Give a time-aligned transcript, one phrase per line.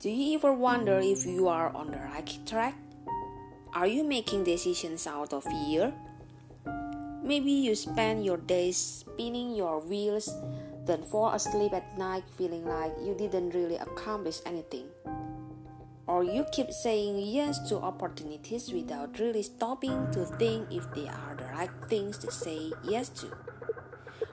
[0.00, 2.74] Do you ever wonder if you are on the right track?
[3.72, 5.94] Are you making decisions out of fear?
[7.22, 10.28] Maybe you spend your days spinning your wheels,
[10.90, 14.88] then fall asleep at night feeling like you didn't really accomplish anything.
[16.18, 21.36] Or you keep saying yes to opportunities without really stopping to think if they are
[21.38, 23.30] the right things to say yes to.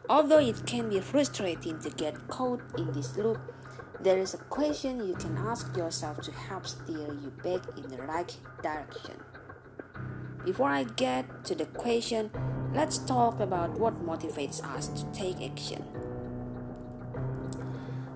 [0.10, 3.38] Although it can be frustrating to get caught in this loop,
[4.02, 8.02] there is a question you can ask yourself to help steer you back in the
[8.02, 9.22] right direction.
[10.44, 12.32] Before I get to the question,
[12.74, 15.86] let's talk about what motivates us to take action.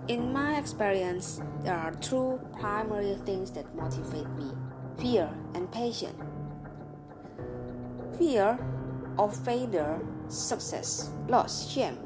[0.10, 4.50] In my experience, there are two primary things that motivate me
[4.98, 6.16] fear and passion.
[8.18, 8.58] Fear
[9.20, 12.00] of failure, success, loss, shame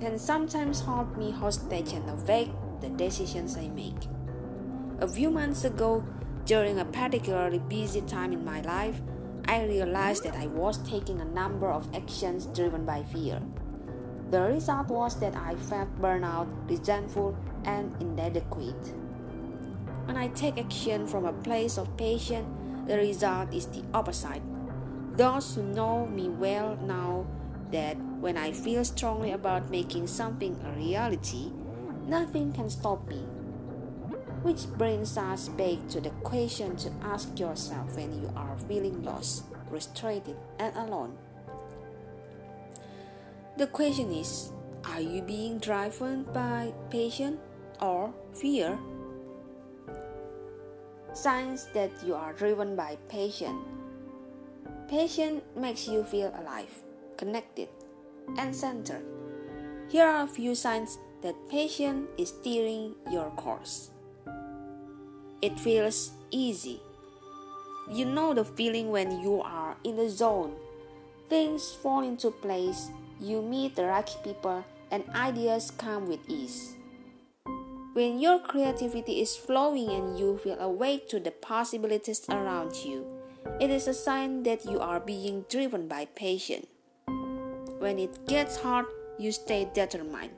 [0.00, 4.08] can sometimes hold me hostage and affect the decisions I make.
[4.98, 6.04] A few months ago,
[6.44, 9.00] during a particularly busy time in my life,
[9.46, 13.40] I realized that I was taking a number of actions driven by fear.
[14.30, 17.34] The result was that I felt burnout, resentful,
[17.64, 18.92] and inadequate.
[20.04, 24.42] When I take action from a place of passion, the result is the opposite.
[25.16, 27.26] Those who know me well know
[27.70, 31.50] that when I feel strongly about making something a reality,
[32.06, 33.24] nothing can stop me.
[34.42, 39.44] Which brings us back to the question to ask yourself when you are feeling lost,
[39.68, 41.16] frustrated, and alone.
[43.58, 44.52] The question is
[44.84, 47.42] Are you being driven by passion
[47.82, 48.78] or fear?
[51.12, 53.58] Signs that you are driven by passion.
[54.86, 56.70] Passion makes you feel alive,
[57.16, 57.66] connected,
[58.38, 59.02] and centered.
[59.88, 63.90] Here are a few signs that passion is steering your course.
[65.42, 66.80] It feels easy.
[67.90, 70.54] You know the feeling when you are in the zone.
[71.28, 72.86] Things fall into place
[73.20, 76.74] you meet the right people and ideas come with ease.
[77.94, 83.06] When your creativity is flowing and you feel awake to the possibilities around you,
[83.60, 86.66] it is a sign that you are being driven by passion.
[87.78, 88.86] When it gets hard,
[89.18, 90.32] you stay determined.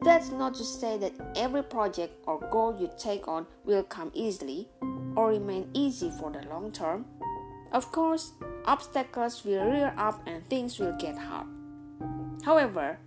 [0.00, 4.68] That's not to say that every project or goal you take on will come easily
[5.16, 7.06] or remain easy for the long term.
[7.72, 8.32] Of course,
[8.66, 11.46] obstacles will rear up and things will get hard.
[12.44, 12.98] However,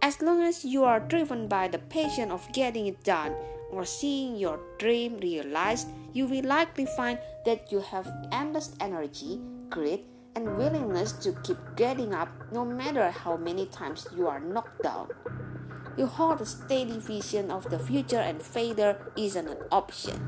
[0.00, 3.34] as long as you are driven by the passion of getting it done
[3.70, 10.06] or seeing your dream realized, you will likely find that you have endless energy, grit,
[10.34, 15.08] and willingness to keep getting up no matter how many times you are knocked down.
[15.96, 20.20] You hold a steady vision of the future, and failure isn't an option.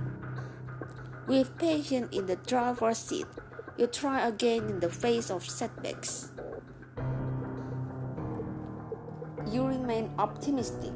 [1.26, 3.26] With passion in the driver's seat,
[3.78, 6.32] you try again in the face of setbacks.
[9.52, 10.92] You remain optimistic.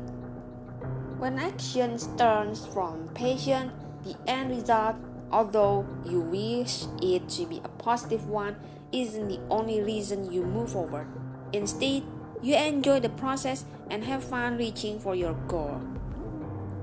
[1.19, 3.71] When action turns from passion,
[4.03, 4.97] the end result,
[5.31, 8.57] although you wish it to be a positive one,
[8.91, 11.07] isn't the only reason you move forward.
[11.53, 12.03] Instead,
[12.43, 15.81] you enjoy the process and have fun reaching for your goal.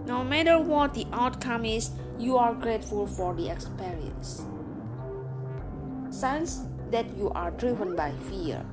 [0.05, 4.45] No matter what the outcome is, you are grateful for the experience
[6.09, 8.65] signs that you are driven by fear.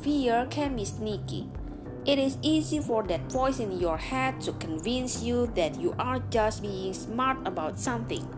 [0.00, 1.48] Fear can be sneaky.
[2.04, 6.20] It is easy for that voice in your head to convince you that you are
[6.30, 8.28] just being smart about something.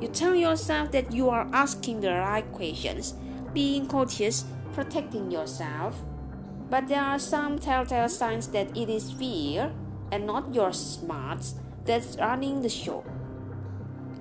[0.00, 3.14] You tell yourself that you are asking the right questions,
[3.52, 5.98] being cautious, protecting yourself.
[6.68, 9.72] But there are some telltale signs that it is fear
[10.12, 11.54] and not your smarts
[11.84, 13.04] that's running the show.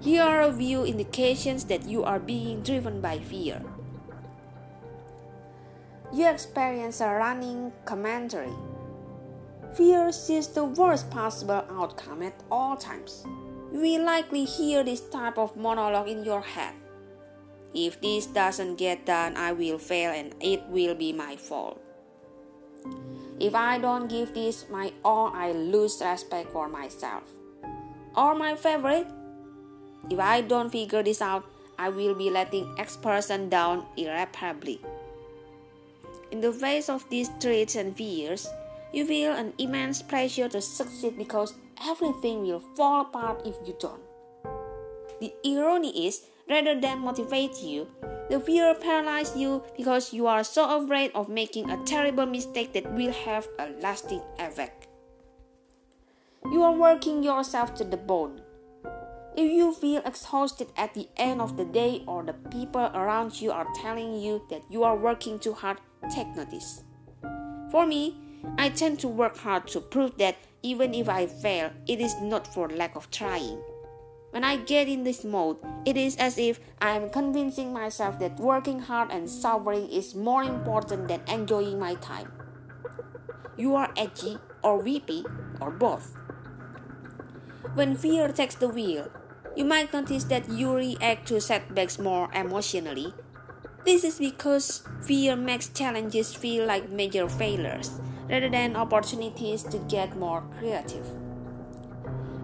[0.01, 3.62] Here are a few indications that you are being driven by fear.
[6.13, 8.53] You experience a running commentary.
[9.75, 13.25] Fear sees the worst possible outcome at all times.
[13.74, 16.74] You will likely hear this type of monologue in your head.
[17.74, 21.81] If this doesn't get done, I will fail and it will be my fault.
[23.38, 27.24] If I don't give this my all, I lose respect for myself.
[28.15, 29.07] Or my favorite,
[30.10, 31.46] if I don't figure this out,
[31.78, 34.80] I will be letting X person down irreparably.
[36.31, 38.48] In the face of these traits and fears,
[38.94, 41.54] you feel an immense pressure to succeed because
[41.84, 44.02] everything will fall apart if you don't.
[45.19, 47.88] The irony is, rather than motivate you,
[48.30, 52.92] the fear paralyzes you because you are so afraid of making a terrible mistake that
[52.94, 54.88] will have a lasting effect.
[56.52, 58.42] You are working yourself to the bone.
[59.38, 63.52] If you feel exhausted at the end of the day or the people around you
[63.52, 66.84] are telling you that you are working too hard, take notice.
[67.70, 68.16] For me,
[68.58, 72.48] I tend to work hard to prove that even if I fail, it is not
[72.48, 73.62] for lack of trying.
[74.32, 78.40] When I get in this mode, it is as if I am convincing myself that
[78.40, 82.31] working hard and suffering is more important than enjoying my time.
[83.58, 85.26] You are edgy or weepy
[85.60, 86.16] or both.
[87.74, 89.12] When fear takes the wheel,
[89.56, 93.13] you might notice that you react to setbacks more emotionally.
[93.86, 97.92] This is because fear makes challenges feel like major failures
[98.30, 101.07] rather than opportunities to get more creative.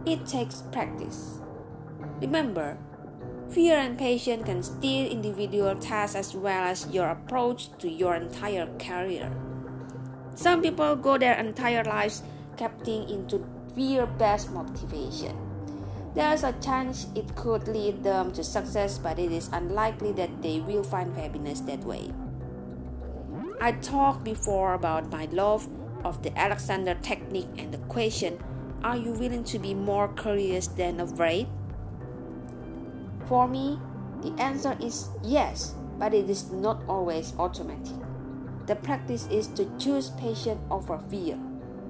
[0.06, 1.40] It takes practice.
[2.22, 2.78] Remember,
[3.50, 8.68] fear and patience can steer individual tasks as well as your approach to your entire
[8.78, 9.32] career.
[10.36, 12.24] Some people go their entire lives
[12.56, 15.51] capting into fear based motivation.
[16.14, 20.60] There's a chance it could lead them to success, but it is unlikely that they
[20.60, 22.12] will find happiness that way.
[23.62, 25.70] I talked before about my love
[26.04, 28.44] of the Alexander technique and the question
[28.84, 31.48] Are you willing to be more curious than afraid?
[33.28, 33.80] For me,
[34.22, 37.96] the answer is yes, but it is not always automatic.
[38.68, 41.36] The practice is to choose patience over fear.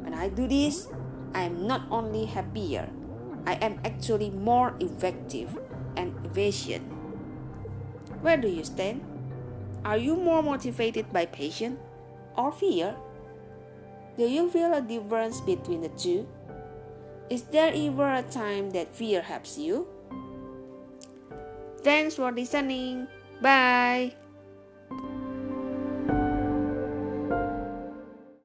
[0.04, 0.88] When I do this,
[1.34, 2.90] I am not only happier,
[3.46, 5.58] I am actually more effective
[5.98, 6.84] and efficient.
[8.22, 9.02] Where do you stand?
[9.84, 11.80] Are you more motivated by passion
[12.38, 12.96] or fear?
[14.18, 16.28] Do you feel a difference between the two?
[17.30, 19.88] Is there ever a time that fear helps you?
[21.82, 23.08] Thanks for listening.
[23.42, 24.14] Bye.